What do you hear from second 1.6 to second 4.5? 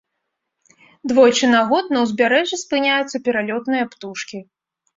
год на ўзбярэжжы спыняюцца пералётныя птушкі.